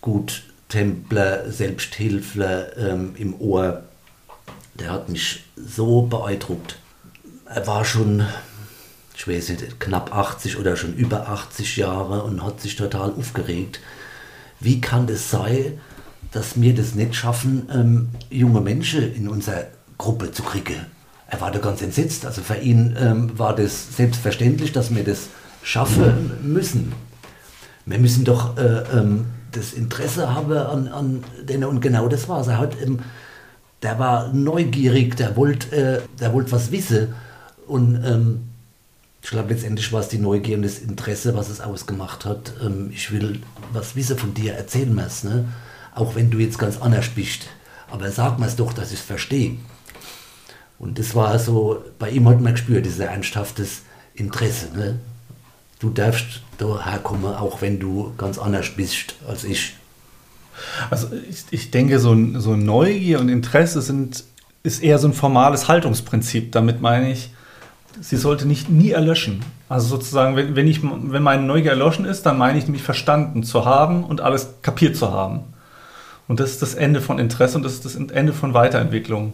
Guttempler, 0.00 1.50
Selbsthilfler 1.50 2.76
ähm, 2.76 3.14
im 3.16 3.40
Ohr. 3.40 3.82
Der 4.74 4.90
hat 4.90 5.08
mich 5.08 5.44
so 5.56 6.02
beeindruckt. 6.02 6.78
Er 7.46 7.66
war 7.66 7.84
schon, 7.84 8.26
ich 9.16 9.28
weiß 9.28 9.50
nicht, 9.50 9.80
knapp 9.80 10.14
80 10.14 10.56
oder 10.58 10.76
schon 10.76 10.94
über 10.94 11.28
80 11.28 11.76
Jahre 11.76 12.22
und 12.22 12.42
hat 12.42 12.60
sich 12.60 12.76
total 12.76 13.12
aufgeregt. 13.12 13.80
Wie 14.60 14.80
kann 14.80 15.06
das 15.06 15.30
sein, 15.30 15.80
dass 16.30 16.60
wir 16.60 16.74
das 16.74 16.94
nicht 16.94 17.14
schaffen, 17.14 17.68
ähm, 17.72 18.08
junge 18.30 18.60
Menschen 18.60 19.14
in 19.14 19.28
unser 19.28 19.66
Gruppe 19.98 20.32
zu 20.32 20.42
kriegen. 20.42 20.86
Er 21.28 21.40
war 21.40 21.50
da 21.50 21.58
ganz 21.58 21.80
entsetzt. 21.82 22.26
Also 22.26 22.42
für 22.42 22.56
ihn 22.56 22.96
ähm, 22.98 23.38
war 23.38 23.54
das 23.54 23.96
selbstverständlich, 23.96 24.72
dass 24.72 24.94
wir 24.94 25.04
das 25.04 25.28
schaffen 25.62 26.30
müssen. 26.42 26.92
Wir 27.86 27.98
müssen 27.98 28.24
doch 28.24 28.56
äh, 28.58 28.82
ähm, 28.92 29.26
das 29.52 29.72
Interesse 29.72 30.34
haben 30.34 30.52
an, 30.52 30.88
an 30.88 31.24
denen 31.42 31.64
und 31.64 31.80
genau 31.80 32.08
das 32.08 32.28
war 32.28 32.40
es. 32.40 32.48
Er 32.48 32.58
hat, 32.58 32.80
ähm, 32.82 33.00
der 33.82 33.98
war 33.98 34.32
neugierig, 34.32 35.16
der 35.16 35.36
wollte 35.36 36.02
äh, 36.20 36.32
wollt 36.32 36.52
was 36.52 36.70
wissen 36.70 37.14
und 37.66 38.02
ähm, 38.04 38.42
ich 39.22 39.30
glaube 39.30 39.52
letztendlich 39.52 39.92
war 39.92 40.00
es 40.00 40.08
die 40.08 40.18
Neugier 40.18 40.56
und 40.56 40.62
das 40.62 40.78
Interesse, 40.78 41.34
was 41.36 41.48
es 41.48 41.60
ausgemacht 41.60 42.24
hat. 42.24 42.54
Ähm, 42.64 42.90
ich 42.92 43.10
will 43.12 43.40
was 43.72 43.96
wissen 43.96 44.18
von 44.18 44.34
dir, 44.34 44.54
erzähl 44.54 44.86
mir 44.86 45.06
es, 45.06 45.24
ne? 45.24 45.46
auch 45.94 46.14
wenn 46.14 46.30
du 46.30 46.38
jetzt 46.38 46.58
ganz 46.58 46.80
anders 46.80 47.08
bist. 47.08 47.48
Aber 47.90 48.10
sag 48.10 48.38
mir 48.38 48.46
es 48.46 48.56
doch, 48.56 48.72
dass 48.72 48.92
ich 48.92 49.00
es 49.00 49.04
verstehe. 49.04 49.56
Und 50.82 50.98
das 50.98 51.14
war 51.14 51.38
so, 51.38 51.82
bei 51.98 52.10
ihm 52.10 52.28
hat 52.28 52.42
man 52.42 52.52
gespürt, 52.52 52.84
dieses 52.84 52.98
ernsthaftes 52.98 53.82
Interesse. 54.14 54.68
Ne? 54.76 54.98
du 55.82 55.90
darfst 55.90 56.42
daher 56.58 56.98
kommen, 57.00 57.24
auch 57.24 57.60
wenn 57.60 57.80
du 57.80 58.12
ganz 58.16 58.38
anders 58.38 58.70
bist 58.70 59.16
als 59.28 59.44
ich. 59.44 59.74
Also 60.90 61.08
ich, 61.28 61.44
ich 61.50 61.70
denke, 61.70 61.98
so, 61.98 62.16
so 62.38 62.54
Neugier 62.54 63.18
und 63.18 63.28
Interesse 63.28 63.82
sind, 63.82 64.24
ist 64.62 64.82
eher 64.82 64.98
so 64.98 65.08
ein 65.08 65.12
formales 65.12 65.66
Haltungsprinzip. 65.66 66.52
Damit 66.52 66.80
meine 66.80 67.10
ich, 67.10 67.32
sie 68.00 68.16
sollte 68.16 68.46
nicht 68.46 68.70
nie 68.70 68.92
erlöschen. 68.92 69.44
Also 69.68 69.88
sozusagen, 69.88 70.36
wenn, 70.36 70.54
wenn, 70.54 70.68
ich, 70.68 70.82
wenn 70.82 71.22
meine 71.22 71.42
Neugier 71.42 71.72
erloschen 71.72 72.04
ist, 72.04 72.26
dann 72.26 72.38
meine 72.38 72.58
ich 72.58 72.68
mich 72.68 72.82
verstanden 72.82 73.42
zu 73.42 73.64
haben 73.64 74.04
und 74.04 74.20
alles 74.20 74.54
kapiert 74.62 74.96
zu 74.96 75.10
haben. 75.10 75.40
Und 76.28 76.38
das 76.38 76.50
ist 76.50 76.62
das 76.62 76.74
Ende 76.74 77.00
von 77.00 77.18
Interesse 77.18 77.56
und 77.56 77.64
das 77.64 77.72
ist 77.72 77.84
das 77.84 77.96
Ende 77.96 78.32
von 78.32 78.54
Weiterentwicklung. 78.54 79.32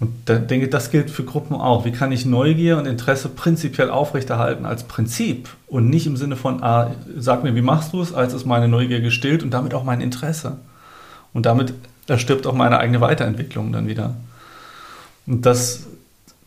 Und 0.00 0.12
da 0.24 0.36
denke 0.36 0.64
ich, 0.64 0.70
das 0.70 0.90
gilt 0.90 1.10
für 1.10 1.24
Gruppen 1.24 1.54
auch. 1.54 1.84
Wie 1.84 1.92
kann 1.92 2.10
ich 2.10 2.24
Neugier 2.24 2.78
und 2.78 2.86
Interesse 2.86 3.28
prinzipiell 3.28 3.90
aufrechterhalten 3.90 4.64
als 4.64 4.84
Prinzip 4.84 5.50
und 5.66 5.90
nicht 5.90 6.06
im 6.06 6.16
Sinne 6.16 6.36
von, 6.36 6.62
ah, 6.62 6.92
sag 7.18 7.44
mir, 7.44 7.54
wie 7.54 7.60
machst 7.60 7.92
du 7.92 8.00
es, 8.00 8.14
als 8.14 8.32
ist 8.32 8.46
meine 8.46 8.66
Neugier 8.66 9.00
gestillt 9.00 9.42
und 9.42 9.50
damit 9.50 9.74
auch 9.74 9.84
mein 9.84 10.00
Interesse. 10.00 10.56
Und 11.34 11.44
damit 11.44 11.74
erstirbt 12.08 12.46
auch 12.46 12.54
meine 12.54 12.78
eigene 12.78 13.02
Weiterentwicklung 13.02 13.72
dann 13.72 13.88
wieder. 13.88 14.14
Und 15.26 15.44
das, 15.44 15.86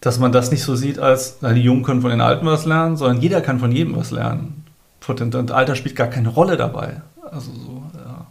dass 0.01 0.17
man 0.17 0.31
das 0.31 0.50
nicht 0.50 0.63
so 0.63 0.75
sieht, 0.75 0.98
als 0.98 1.38
na, 1.41 1.53
die 1.53 1.62
Jungen 1.62 1.83
können 1.83 2.01
von 2.01 2.10
den 2.10 2.22
Alten 2.22 2.48
was 2.48 2.65
lernen, 2.65 2.98
sondern 2.98 3.22
jeder 3.22 3.39
kann 3.41 3.60
von 3.60 3.72
jedem 3.72 3.95
was 3.95 4.10
lernen. 4.10 4.65
Und 5.07 5.51
Alter 5.51 5.75
spielt 5.75 5.95
gar 5.95 6.07
keine 6.07 6.29
Rolle 6.29 6.57
dabei. 6.57 7.01
Also 7.29 7.51
so, 7.51 7.83
ja. 7.93 8.25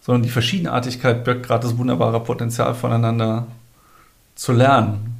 Sondern 0.00 0.22
die 0.22 0.28
Verschiedenartigkeit 0.28 1.22
birgt 1.22 1.46
gerade 1.46 1.66
das 1.68 1.78
wunderbare 1.78 2.20
Potenzial 2.20 2.74
voneinander 2.74 3.46
zu 4.36 4.52
lernen. 4.52 5.16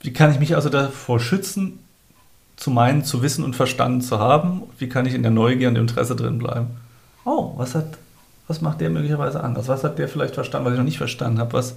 Wie 0.00 0.12
kann 0.12 0.30
ich 0.30 0.38
mich 0.38 0.54
also 0.54 0.68
davor 0.68 1.18
schützen, 1.18 1.80
zu 2.56 2.70
meinen, 2.70 3.04
zu 3.04 3.22
wissen 3.22 3.42
und 3.42 3.56
verstanden 3.56 4.00
zu 4.00 4.20
haben? 4.20 4.62
Wie 4.78 4.88
kann 4.88 5.06
ich 5.06 5.14
in 5.14 5.22
der 5.22 5.32
Neugier 5.32 5.68
und 5.68 5.76
Interesse 5.76 6.14
drin 6.14 6.38
bleiben? 6.38 6.68
Oh, 7.24 7.54
was 7.56 7.74
hat, 7.74 7.98
was 8.46 8.60
macht 8.60 8.80
der 8.80 8.90
möglicherweise 8.90 9.42
anders? 9.42 9.66
Was 9.66 9.82
hat 9.82 9.98
der 9.98 10.08
vielleicht 10.08 10.34
verstanden, 10.34 10.66
was 10.66 10.74
ich 10.74 10.78
noch 10.78 10.84
nicht 10.84 10.98
verstanden 10.98 11.40
habe? 11.40 11.54
Was, 11.54 11.74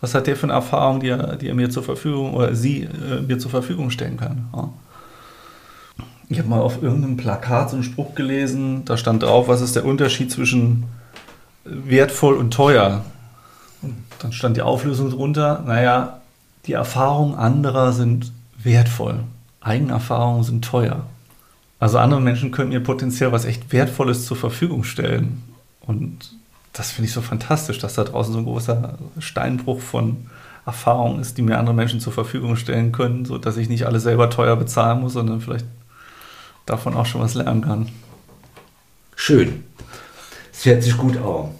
was 0.00 0.14
hat 0.14 0.26
der 0.26 0.36
für 0.36 0.44
eine 0.44 0.54
Erfahrung, 0.54 1.00
die 1.00 1.08
er, 1.08 1.36
die 1.36 1.48
er 1.48 1.54
mir 1.54 1.70
zur 1.70 1.84
Verfügung 1.84 2.34
oder 2.34 2.54
sie 2.54 2.82
äh, 2.82 3.20
mir 3.20 3.38
zur 3.38 3.50
Verfügung 3.50 3.90
stellen 3.90 4.16
kann? 4.16 4.48
Ja. 4.54 4.68
Ich 6.28 6.38
habe 6.38 6.48
mal 6.48 6.60
auf 6.60 6.82
irgendeinem 6.82 7.16
Plakat 7.16 7.70
so 7.70 7.76
einen 7.76 7.84
Spruch 7.84 8.14
gelesen, 8.14 8.84
da 8.84 8.98
stand 8.98 9.22
drauf, 9.22 9.48
was 9.48 9.62
ist 9.62 9.76
der 9.76 9.86
Unterschied 9.86 10.30
zwischen 10.30 10.84
wertvoll 11.64 12.36
und 12.36 12.52
teuer? 12.52 13.04
Und 13.82 13.96
dann 14.18 14.32
stand 14.32 14.56
die 14.56 14.62
Auflösung 14.62 15.10
drunter, 15.10 15.62
naja, 15.66 16.20
die 16.66 16.72
Erfahrungen 16.72 17.34
anderer 17.34 17.92
sind 17.92 18.32
wertvoll, 18.62 19.20
Eigenerfahrungen 19.60 20.42
sind 20.42 20.64
teuer. 20.64 21.06
Also 21.78 21.98
andere 21.98 22.20
Menschen 22.20 22.50
können 22.50 22.70
mir 22.70 22.80
potenziell 22.80 23.30
was 23.30 23.44
echt 23.44 23.72
Wertvolles 23.72 24.26
zur 24.26 24.36
Verfügung 24.36 24.82
stellen. 24.82 25.42
Und 25.80 26.34
das 26.72 26.90
finde 26.90 27.06
ich 27.08 27.14
so 27.14 27.22
fantastisch, 27.22 27.78
dass 27.78 27.94
da 27.94 28.04
draußen 28.04 28.32
so 28.32 28.40
ein 28.40 28.44
großer 28.44 28.98
Steinbruch 29.18 29.80
von 29.80 30.26
Erfahrungen 30.66 31.20
ist, 31.20 31.38
die 31.38 31.42
mir 31.42 31.58
andere 31.58 31.74
Menschen 31.74 32.00
zur 32.00 32.12
Verfügung 32.12 32.56
stellen 32.56 32.92
können, 32.92 33.24
sodass 33.24 33.56
ich 33.56 33.68
nicht 33.68 33.86
alle 33.86 34.00
selber 34.00 34.28
teuer 34.28 34.56
bezahlen 34.56 35.00
muss, 35.00 35.14
sondern 35.14 35.40
vielleicht 35.40 35.64
davon 36.66 36.94
auch 36.94 37.06
schon 37.06 37.22
was 37.22 37.34
lernen 37.34 37.62
kann. 37.62 37.88
Schön. 39.16 39.64
Es 40.52 40.66
hört 40.66 40.82
sich 40.82 40.96
gut 40.96 41.16
an. 41.16 41.50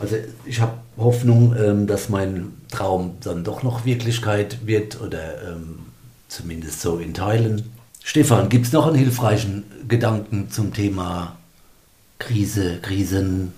Also 0.00 0.16
ich 0.44 0.60
habe 0.60 0.72
Hoffnung, 0.96 1.54
ähm, 1.56 1.86
dass 1.86 2.08
mein 2.08 2.52
Traum 2.70 3.16
dann 3.20 3.44
doch 3.44 3.62
noch 3.62 3.84
Wirklichkeit 3.84 4.66
wird 4.66 5.00
oder 5.00 5.42
ähm, 5.48 5.80
zumindest 6.28 6.80
so 6.80 6.98
in 6.98 7.14
Teilen. 7.14 7.70
Stefan, 8.02 8.48
gibt 8.48 8.66
es 8.66 8.72
noch 8.72 8.86
einen 8.86 8.96
hilfreichen 8.96 9.64
Gedanken 9.88 10.50
zum 10.50 10.72
Thema 10.72 11.36
Krise, 12.18 12.78
Krisen? 12.80 13.52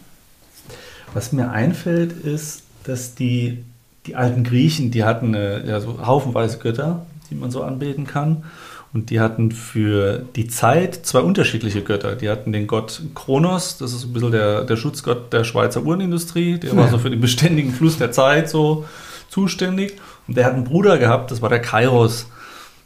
Was 1.13 1.33
mir 1.33 1.51
einfällt, 1.51 2.13
ist, 2.13 2.63
dass 2.85 3.15
die, 3.15 3.65
die 4.07 4.17
alten 4.17 4.45
Griechen, 4.45 4.91
die 4.91 5.05
hatten 5.05 5.35
äh, 5.35 5.67
ja, 5.67 5.81
so 5.81 6.07
haufenweise 6.07 6.59
Götter, 6.59 7.07
die 7.31 7.35
man 7.35 7.51
so 7.51 7.63
anbeten 7.63 8.07
kann. 8.07 8.45
Und 8.93 9.11
die 9.11 9.21
hatten 9.21 9.53
für 9.53 10.25
die 10.37 10.47
Zeit 10.47 11.07
zwei 11.07 11.21
unterschiedliche 11.21 11.83
Götter. 11.83 12.15
Die 12.17 12.31
hatten 12.31 12.53
den 12.53 12.67
Gott 12.67 13.03
Kronos, 13.15 13.79
das 13.79 13.93
ist 13.93 14.05
ein 14.05 14.13
bisschen 14.13 14.33
der, 14.33 14.65
der 14.65 14.77
Schutzgott 14.77 15.33
der 15.33 15.45
Schweizer 15.45 15.83
Uhrenindustrie. 15.83 16.59
Der 16.59 16.71
ja. 16.71 16.77
war 16.77 16.89
so 16.89 16.99
für 16.99 17.11
den 17.11 17.21
beständigen 17.21 17.73
Fluss 17.73 17.99
der 17.99 18.13
Zeit 18.13 18.49
so 18.49 18.87
zuständig. 19.29 19.95
Und 20.29 20.37
der 20.37 20.47
hat 20.47 20.55
einen 20.55 20.65
Bruder 20.65 20.99
gehabt, 20.99 21.31
das 21.31 21.43
war 21.43 21.49
der 21.49 21.61
Kairos. 21.61 22.27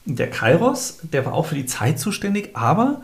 Der 0.04 0.30
Kairos, 0.30 0.98
der 1.02 1.26
war 1.26 1.34
auch 1.34 1.46
für 1.46 1.54
die 1.54 1.66
Zeit 1.66 1.98
zuständig, 1.98 2.50
aber 2.54 3.02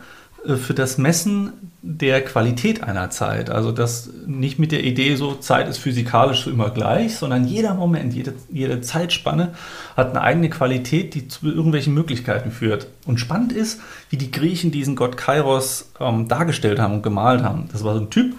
für 0.55 0.75
das 0.75 0.99
Messen 0.99 1.53
der 1.83 2.23
Qualität 2.25 2.83
einer 2.83 3.11
Zeit. 3.11 3.51
Also 3.51 3.73
das 3.73 4.11
nicht 4.27 4.59
mit 4.59 4.73
der 4.73 4.85
Idee, 4.85 5.17
so 5.17 5.35
Zeit 5.35 5.69
ist 5.69 5.79
physikalisch 5.79 6.47
immer 6.47 6.71
gleich, 6.71 7.17
sondern 7.17 7.47
jeder 7.47 7.75
Moment, 7.75 8.15
jede, 8.15 8.35
jede 8.51 8.81
Zeitspanne 8.81 9.55
hat 9.97 10.11
eine 10.11 10.21
eigene 10.21 10.51
Qualität, 10.51 11.15
die 11.15 11.29
zu 11.29 11.47
irgendwelchen 11.47 11.95
Möglichkeiten 11.95 12.51
führt. 12.51 12.89
Und 13.07 13.19
spannend 13.19 13.53
ist, 13.53 13.81
wie 14.11 14.17
die 14.17 14.31
Griechen 14.31 14.71
diesen 14.71 14.97
Gott 14.97 15.17
Kairos 15.17 15.91
ähm, 16.01 16.29
dargestellt 16.29 16.79
haben 16.81 16.95
und 16.95 17.03
gemalt 17.03 17.43
haben. 17.43 17.69
Das 17.73 17.85
war 17.85 17.95
so 17.95 18.01
ein 18.01 18.11
Typ, 18.11 18.35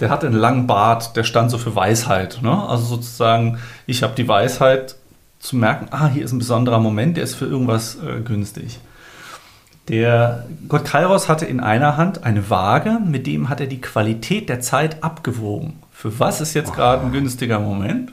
der 0.00 0.10
hatte 0.10 0.26
einen 0.26 0.36
langen 0.36 0.66
Bart, 0.66 1.16
der 1.16 1.24
stand 1.24 1.50
so 1.50 1.58
für 1.58 1.74
Weisheit. 1.74 2.40
Ne? 2.42 2.68
Also 2.68 2.84
sozusagen, 2.84 3.58
ich 3.86 4.02
habe 4.02 4.14
die 4.14 4.28
Weisheit 4.28 4.96
zu 5.38 5.56
merken, 5.56 5.88
ah, 5.90 6.08
hier 6.08 6.24
ist 6.24 6.32
ein 6.32 6.38
besonderer 6.38 6.80
Moment, 6.80 7.16
der 7.16 7.24
ist 7.24 7.34
für 7.34 7.46
irgendwas 7.46 7.96
äh, 7.96 8.20
günstig. 8.20 8.78
Der 9.88 10.46
Gott 10.68 10.84
Kairos 10.84 11.28
hatte 11.28 11.46
in 11.46 11.60
einer 11.60 11.96
Hand 11.96 12.24
eine 12.24 12.50
Waage, 12.50 12.98
mit 13.04 13.26
dem 13.26 13.48
hat 13.48 13.60
er 13.60 13.68
die 13.68 13.80
Qualität 13.80 14.48
der 14.48 14.60
Zeit 14.60 15.02
abgewogen. 15.04 15.80
Für 15.92 16.18
was 16.18 16.40
ist 16.40 16.54
jetzt 16.54 16.74
gerade 16.74 17.04
ein 17.04 17.12
günstiger 17.12 17.60
Moment? 17.60 18.12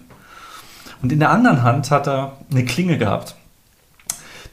Und 1.01 1.11
in 1.11 1.19
der 1.19 1.31
anderen 1.31 1.63
Hand 1.63 1.89
hat 1.89 2.07
er 2.07 2.37
eine 2.51 2.63
Klinge 2.63 2.97
gehabt. 2.97 3.35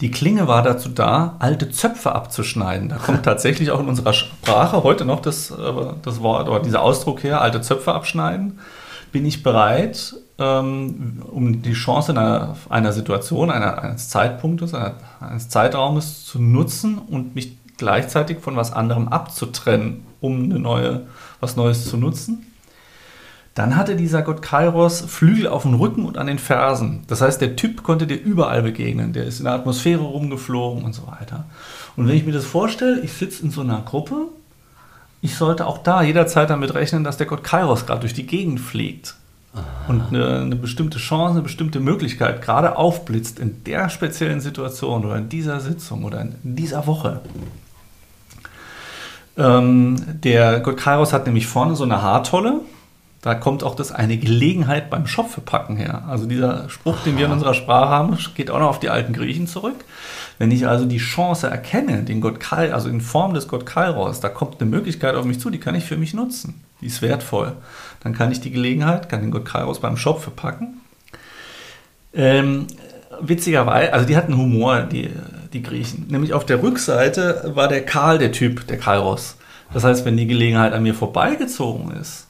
Die 0.00 0.10
Klinge 0.10 0.48
war 0.48 0.62
dazu 0.62 0.88
da, 0.88 1.36
alte 1.40 1.70
Zöpfe 1.70 2.12
abzuschneiden. 2.12 2.88
Da 2.88 2.96
kommt 2.96 3.22
tatsächlich 3.24 3.70
auch 3.70 3.80
in 3.80 3.88
unserer 3.88 4.14
Sprache 4.14 4.82
heute 4.82 5.04
noch 5.04 5.20
das, 5.20 5.52
das 6.02 6.22
Wort 6.22 6.48
oder 6.48 6.60
dieser 6.60 6.80
Ausdruck 6.80 7.22
her, 7.22 7.42
alte 7.42 7.60
Zöpfe 7.60 7.92
abschneiden. 7.92 8.58
Bin 9.12 9.26
ich 9.26 9.42
bereit, 9.42 10.14
um 10.40 11.60
die 11.62 11.74
Chance 11.74 12.12
einer, 12.12 12.56
einer 12.70 12.92
Situation, 12.92 13.50
einer, 13.50 13.82
eines 13.82 14.08
Zeitpunktes, 14.08 14.72
eines 15.20 15.48
Zeitraumes 15.48 16.24
zu 16.24 16.40
nutzen 16.40 16.98
und 16.98 17.34
mich 17.34 17.58
gleichzeitig 17.76 18.38
von 18.40 18.56
was 18.56 18.72
anderem 18.72 19.08
abzutrennen, 19.08 20.06
um 20.20 20.44
eine 20.44 20.58
neue, 20.58 21.06
was 21.40 21.56
Neues 21.56 21.88
zu 21.88 21.96
nutzen. 21.96 22.46
Dann 23.54 23.76
hatte 23.76 23.96
dieser 23.96 24.22
Gott 24.22 24.42
Kairos 24.42 25.00
Flügel 25.00 25.48
auf 25.48 25.62
dem 25.62 25.74
Rücken 25.74 26.06
und 26.06 26.16
an 26.16 26.28
den 26.28 26.38
Fersen. 26.38 27.02
Das 27.08 27.20
heißt, 27.20 27.40
der 27.40 27.56
Typ 27.56 27.82
konnte 27.82 28.06
dir 28.06 28.16
überall 28.16 28.62
begegnen. 28.62 29.12
Der 29.12 29.24
ist 29.24 29.40
in 29.40 29.44
der 29.44 29.54
Atmosphäre 29.54 30.02
rumgeflogen 30.02 30.84
und 30.84 30.94
so 30.94 31.06
weiter. 31.06 31.44
Und 31.96 32.08
wenn 32.08 32.16
ich 32.16 32.24
mir 32.24 32.32
das 32.32 32.46
vorstelle, 32.46 33.00
ich 33.00 33.12
sitze 33.12 33.42
in 33.42 33.50
so 33.50 33.60
einer 33.60 33.82
Gruppe, 33.82 34.28
ich 35.20 35.34
sollte 35.34 35.66
auch 35.66 35.78
da 35.78 36.02
jederzeit 36.02 36.48
damit 36.48 36.74
rechnen, 36.74 37.04
dass 37.04 37.18
der 37.18 37.26
Gott 37.26 37.44
Kairos 37.44 37.84
gerade 37.84 38.00
durch 38.00 38.14
die 38.14 38.26
Gegend 38.26 38.60
fliegt 38.60 39.16
und 39.88 40.08
eine, 40.08 40.40
eine, 40.40 40.56
bestimmte 40.56 40.98
Chance, 40.98 41.34
eine 41.34 41.42
bestimmte 41.42 41.80
Möglichkeit 41.80 42.42
gerade 42.42 42.76
aufblitzt 42.76 43.40
in 43.40 43.64
der 43.64 43.88
speziellen 43.88 44.40
Situation 44.40 45.04
oder 45.04 45.16
in 45.16 45.28
dieser 45.28 45.60
Sitzung 45.60 46.04
oder 46.04 46.20
in 46.20 46.36
dieser 46.42 46.86
Woche. 46.86 47.20
Ähm, 49.36 49.96
der 50.22 50.60
Gott 50.60 50.76
Kairos 50.76 51.12
hat 51.12 51.26
nämlich 51.26 51.46
vorne 51.46 51.74
so 51.74 51.84
eine 51.84 52.00
Haartolle. 52.00 52.60
Da 53.22 53.34
kommt 53.34 53.62
auch 53.62 53.74
das 53.74 53.92
eine 53.92 54.16
Gelegenheit 54.16 54.88
beim 54.88 55.06
Schopfepacken 55.06 55.76
her. 55.76 56.04
Also 56.08 56.24
dieser 56.24 56.70
Spruch, 56.70 56.96
den 57.04 57.18
wir 57.18 57.26
in 57.26 57.32
unserer 57.32 57.52
Sprache 57.52 57.90
haben, 57.90 58.18
geht 58.34 58.50
auch 58.50 58.58
noch 58.58 58.68
auf 58.68 58.80
die 58.80 58.88
alten 58.88 59.12
Griechen 59.12 59.46
zurück. 59.46 59.84
Wenn 60.38 60.50
ich 60.50 60.66
also 60.66 60.86
die 60.86 60.98
Chance 60.98 61.48
erkenne, 61.48 62.02
den 62.02 62.22
Gott 62.22 62.40
Kai, 62.40 62.72
also 62.72 62.88
in 62.88 63.02
Form 63.02 63.34
des 63.34 63.46
Gott 63.46 63.66
Kairos, 63.66 64.20
da 64.20 64.30
kommt 64.30 64.58
eine 64.58 64.70
Möglichkeit 64.70 65.16
auf 65.16 65.26
mich 65.26 65.38
zu, 65.38 65.50
die 65.50 65.60
kann 65.60 65.74
ich 65.74 65.84
für 65.84 65.98
mich 65.98 66.14
nutzen. 66.14 66.64
Die 66.80 66.86
ist 66.86 67.02
wertvoll. 67.02 67.52
Dann 68.02 68.14
kann 68.14 68.32
ich 68.32 68.40
die 68.40 68.50
Gelegenheit, 68.50 69.10
kann 69.10 69.20
den 69.20 69.30
Gott 69.30 69.44
Kairos 69.44 69.80
beim 69.80 69.98
Shop 69.98 70.22
verpacken. 70.22 70.80
Ähm, 72.14 72.68
witzigerweise, 73.20 73.92
also 73.92 74.06
die 74.06 74.16
hatten 74.16 74.34
Humor, 74.34 74.80
die, 74.84 75.10
die 75.52 75.62
Griechen. 75.62 76.06
Nämlich 76.08 76.32
auf 76.32 76.46
der 76.46 76.62
Rückseite 76.62 77.52
war 77.54 77.68
der 77.68 77.84
Karl 77.84 78.16
der 78.16 78.32
Typ, 78.32 78.66
der 78.66 78.78
Kairos. 78.78 79.36
Das 79.74 79.84
heißt, 79.84 80.06
wenn 80.06 80.16
die 80.16 80.26
Gelegenheit 80.26 80.72
an 80.72 80.82
mir 80.82 80.94
vorbeigezogen 80.94 81.90
ist, 81.92 82.28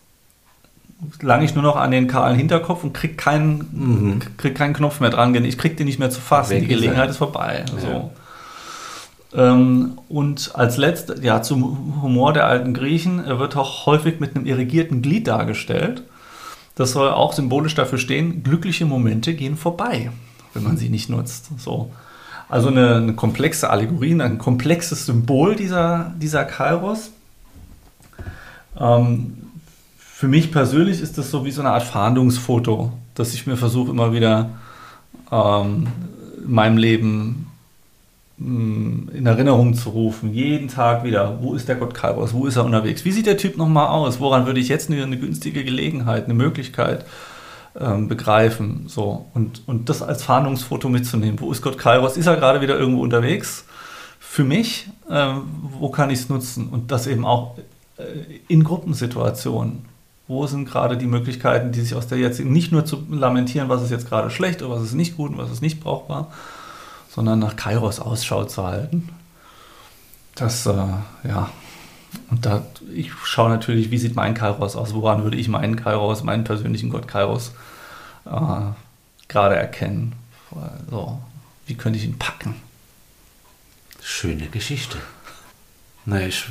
lange 1.21 1.45
ich 1.45 1.55
nur 1.55 1.63
noch 1.63 1.77
an 1.77 1.91
den 1.91 2.07
kahlen 2.07 2.37
Hinterkopf 2.37 2.85
und 2.85 2.93
krieg 2.93 3.17
keinen, 3.17 3.59
mhm. 3.73 4.21
krieg 4.37 4.55
keinen 4.55 4.75
Knopf 4.75 5.01
mehr 5.01 5.11
dran. 5.11 5.35
Ich 5.45 5.59
krieg 5.59 5.77
den 5.77 5.87
nicht 5.87 5.99
mehr 5.99 6.11
zu 6.11 6.21
fassen. 6.21 6.53
Weg 6.53 6.63
die 6.63 6.69
Gelegenheit 6.69 7.07
ist, 7.07 7.13
ist 7.13 7.19
vorbei. 7.19 7.65
Ja. 7.75 7.81
So. 7.81 8.11
Ähm, 9.33 9.99
und 10.09 10.53
als 10.55 10.77
letztes, 10.77 11.23
ja, 11.23 11.43
zum 11.43 12.03
Humor 12.03 12.33
der 12.33 12.47
alten 12.47 12.75
Griechen, 12.75 13.25
er 13.25 13.39
wird 13.39 13.57
auch 13.57 13.87
häufig 13.87 14.21
mit 14.21 14.35
einem 14.35 14.47
irrigierten 14.47 15.03
Glied 15.03 15.29
dargestellt. 15.29 16.03
Das 16.75 16.93
soll 16.93 17.11
auch 17.11 17.33
symbolisch 17.33 17.75
dafür 17.75 17.99
stehen, 17.99 18.43
glückliche 18.43 18.87
Momente 18.87 19.35
gehen 19.35 19.57
vorbei, 19.57 20.11
wenn 20.55 20.63
man 20.63 20.77
sie 20.77 20.89
nicht 20.89 21.11
nutzt. 21.11 21.51
So. 21.59 21.93
Also 22.49 22.69
eine, 22.69 22.97
eine 22.97 23.15
komplexe 23.15 23.71
Allegorie, 23.71 24.21
ein 24.21 24.39
komplexes 24.39 25.07
Symbol 25.07 25.55
dieser, 25.55 26.13
dieser 26.19 26.45
Kairos. 26.45 27.11
Ähm, 28.79 29.40
für 30.21 30.29
mich 30.29 30.53
persönlich 30.53 31.01
ist 31.01 31.17
das 31.17 31.31
so 31.31 31.47
wie 31.47 31.51
so 31.51 31.63
eine 31.63 31.71
Art 31.71 31.83
Fahndungsfoto, 31.83 32.93
dass 33.15 33.33
ich 33.33 33.47
mir 33.47 33.57
versuche 33.57 33.91
immer 33.91 34.13
wieder 34.13 34.51
ähm, 35.33 35.87
in 36.45 36.53
meinem 36.53 36.77
Leben 36.77 37.47
mm, 38.37 39.09
in 39.15 39.25
Erinnerung 39.25 39.73
zu 39.73 39.89
rufen, 39.89 40.35
jeden 40.35 40.69
Tag 40.69 41.05
wieder, 41.05 41.39
wo 41.41 41.55
ist 41.55 41.69
der 41.69 41.77
Gott 41.77 41.95
Kairos, 41.95 42.35
wo 42.35 42.47
ist 42.47 42.57
er 42.57 42.67
unterwegs, 42.67 43.07
wie 43.07 43.13
sieht 43.13 43.25
der 43.25 43.39
Typ 43.39 43.57
nochmal 43.57 43.87
aus, 43.87 44.21
woran 44.21 44.45
würde 44.45 44.61
ich 44.61 44.69
jetzt 44.69 44.91
eine, 44.91 45.03
eine 45.03 45.17
günstige 45.17 45.65
Gelegenheit, 45.65 46.27
eine 46.27 46.35
Möglichkeit 46.35 47.07
ähm, 47.81 48.07
begreifen, 48.07 48.85
so, 48.89 49.25
und, 49.33 49.63
und 49.67 49.89
das 49.89 50.03
als 50.03 50.23
Fahndungsfoto 50.23 50.91
mitzunehmen, 50.91 51.41
wo 51.41 51.51
ist 51.51 51.63
Gott 51.63 51.79
Kairos, 51.79 52.19
ist 52.19 52.27
er 52.27 52.37
gerade 52.37 52.61
wieder 52.61 52.79
irgendwo 52.79 53.01
unterwegs, 53.01 53.65
für 54.19 54.45
mich, 54.45 54.87
ähm, 55.11 55.45
wo 55.79 55.89
kann 55.89 56.11
ich 56.11 56.19
es 56.19 56.29
nutzen? 56.29 56.69
Und 56.69 56.93
das 56.93 57.07
eben 57.07 57.25
auch 57.25 57.57
äh, 57.97 58.03
in 58.49 58.65
Gruppensituationen, 58.65 59.89
wo 60.31 60.47
sind 60.47 60.65
gerade 60.65 60.97
die 60.97 61.09
Möglichkeiten, 61.09 61.73
die 61.73 61.81
sich 61.81 61.97
aus 61.97 62.07
der 62.07 62.19
jetzigen, 62.19 62.53
nicht 62.53 62.71
nur 62.71 62.85
zu 62.85 63.05
lamentieren, 63.11 63.69
was 63.69 63.83
ist 63.83 63.91
jetzt 63.91 64.09
gerade 64.09 64.31
schlecht 64.31 64.63
oder 64.63 64.77
was 64.77 64.85
ist 64.85 64.95
nicht 64.95 65.17
gut 65.17 65.33
und 65.33 65.39
was 65.39 65.51
ist 65.51 65.61
nicht 65.61 65.81
brauchbar, 65.81 66.33
sondern 67.11 67.41
nach 67.41 67.57
Kairos 67.57 67.99
Ausschau 67.99 68.45
zu 68.45 68.65
halten. 68.65 69.09
Das, 70.37 70.67
äh, 70.67 70.73
ja, 71.25 71.51
und 72.31 72.47
da, 72.47 72.65
ich 72.95 73.11
schaue 73.25 73.51
natürlich, 73.51 73.91
wie 73.91 73.99
sieht 73.99 74.15
mein 74.15 74.35
Kairos 74.35 74.77
aus, 74.77 74.95
woran 74.95 75.25
würde 75.25 75.37
ich 75.37 75.49
meinen 75.49 75.75
Kairos, 75.75 76.23
meinen 76.23 76.45
persönlichen 76.45 76.91
Gott 76.91 77.09
Kairos 77.09 77.51
äh, 78.25 78.61
gerade 79.27 79.57
erkennen. 79.57 80.13
So, 80.89 81.21
wie 81.67 81.75
könnte 81.75 81.99
ich 81.99 82.05
ihn 82.05 82.19
packen? 82.19 82.55
Schöne 84.01 84.47
Geschichte. 84.47 84.99
Na, 86.05 86.21
ich 86.21 86.45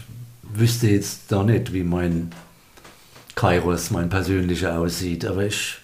wüsste 0.43 0.89
jetzt 0.89 1.31
da 1.31 1.43
nicht, 1.43 1.71
wie 1.71 1.83
mein 1.83 2.31
Kairos, 3.39 3.89
mein 3.89 4.09
persönlicher, 4.09 4.77
aussieht, 4.77 5.25
aber 5.25 5.45
ich 5.45 5.77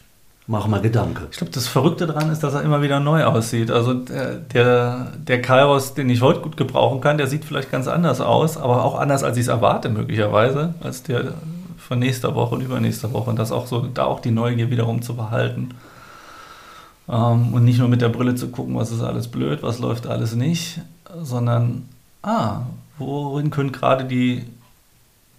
mache 0.46 0.70
mal 0.70 0.82
Gedanken. 0.82 1.28
Ich 1.32 1.38
glaube, 1.38 1.54
das 1.54 1.70
Verrückte 1.70 2.06
daran 2.06 2.30
ist, 2.30 2.44
dass 2.44 2.54
er 2.54 2.64
immer 2.64 2.82
wieder 2.82 3.00
neu 3.00 3.24
aussieht. 3.24 3.72
Also 3.72 3.94
der, 3.94 4.36
der, 4.36 5.14
der 5.18 5.42
Kairos, 5.42 5.94
den 5.94 6.10
ich 6.10 6.22
heute 6.22 6.42
gut 6.42 6.58
gebrauchen 6.58 7.00
kann, 7.00 7.18
der 7.18 7.28
sieht 7.28 7.46
vielleicht 7.46 7.72
ganz 7.72 7.88
anders 7.88 8.20
aus, 8.20 8.58
aber 8.58 8.84
auch 8.84 9.00
anders, 9.00 9.24
als 9.24 9.38
ich 9.38 9.44
es 9.44 9.48
erwarte, 9.48 9.88
möglicherweise, 9.88 10.74
als 10.82 11.04
der 11.04 11.32
von 11.78 12.00
nächster 12.00 12.36
Woche 12.36 12.56
und 12.56 12.62
übernächster 12.62 13.14
Woche. 13.14 13.30
Und 13.30 13.40
das 13.40 13.54
auch 13.54 13.68
so, 13.68 13.88
da 13.88 14.04
auch 14.04 14.20
die 14.20 14.32
Neugier 14.32 14.70
wiederum 14.70 15.02
zu 15.02 15.16
behalten. 15.16 15.70
Ähm, 17.08 17.54
und 17.54 17.64
nicht 17.64 17.80
nur 17.80 17.88
mit 17.88 18.02
der 18.02 18.10
Brille 18.10 18.36
zu 18.36 18.50
gucken, 18.50 18.76
was 18.76 18.92
ist 18.92 19.02
alles 19.02 19.30
blöd, 19.30 19.64
was 19.64 19.80
läuft 19.80 20.08
alles 20.08 20.36
nicht, 20.36 20.82
sondern, 21.22 21.88
ah, 22.22 22.64
worin 22.98 23.50
können 23.50 23.72
gerade 23.72 24.04
die 24.04 24.44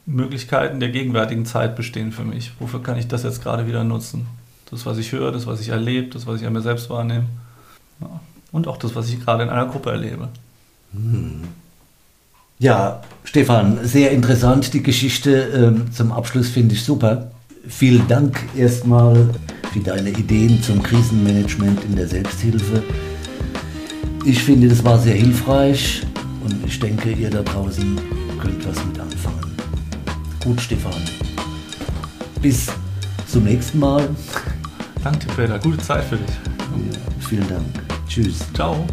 Möglichkeiten 0.06 0.78
der 0.78 0.90
gegenwärtigen 0.90 1.44
Zeit 1.44 1.76
bestehen 1.76 2.12
für 2.12 2.24
mich. 2.24 2.52
Wofür 2.60 2.82
kann 2.82 2.96
ich 2.96 3.08
das 3.08 3.24
jetzt 3.24 3.42
gerade 3.42 3.66
wieder 3.66 3.84
nutzen? 3.84 4.26
Das, 4.70 4.86
was 4.86 4.98
ich 4.98 5.12
höre, 5.12 5.32
das, 5.32 5.46
was 5.46 5.60
ich 5.60 5.68
erlebe, 5.68 6.08
das, 6.08 6.26
was 6.26 6.40
ich 6.40 6.46
an 6.46 6.52
mir 6.52 6.62
selbst 6.62 6.88
wahrnehme. 6.88 7.26
Ja. 8.00 8.20
Und 8.52 8.68
auch 8.68 8.76
das, 8.76 8.94
was 8.94 9.08
ich 9.08 9.20
gerade 9.20 9.42
in 9.42 9.48
einer 9.48 9.66
Gruppe 9.66 9.90
erlebe. 9.90 10.28
Hm. 10.92 11.42
Ja, 12.58 13.02
Stefan, 13.24 13.84
sehr 13.84 14.12
interessant 14.12 14.72
die 14.72 14.82
Geschichte. 14.82 15.40
Ähm, 15.54 15.92
zum 15.92 16.10
Abschluss 16.12 16.48
finde 16.48 16.74
ich 16.74 16.84
super. 16.84 17.30
Vielen 17.68 18.06
Dank 18.08 18.38
erstmal 18.56 19.28
für 19.72 19.80
deine 19.80 20.10
Ideen 20.10 20.62
zum 20.62 20.82
Krisenmanagement 20.82 21.84
in 21.84 21.96
der 21.96 22.08
Selbsthilfe. 22.08 22.82
Ich 24.24 24.42
finde, 24.42 24.68
das 24.68 24.82
war 24.84 24.98
sehr 24.98 25.14
hilfreich 25.14 26.02
und 26.44 26.64
ich 26.66 26.80
denke, 26.80 27.12
ihr 27.12 27.28
da 27.28 27.42
draußen 27.42 28.00
könnt 28.40 28.66
was 28.66 28.84
mit. 28.86 29.05
Gut, 30.46 30.60
Stefan. 30.60 30.92
Bis 32.40 32.68
zum 33.26 33.42
nächsten 33.42 33.80
Mal. 33.80 34.08
Danke, 35.02 35.26
Peter. 35.34 35.58
Gute 35.58 35.78
Zeit 35.78 36.04
für 36.04 36.18
dich. 36.18 36.30
Ja, 36.30 37.26
vielen 37.28 37.48
Dank. 37.48 37.66
Tschüss. 38.08 38.38
Ciao. 38.54 38.86